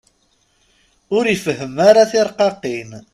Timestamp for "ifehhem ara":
1.33-2.03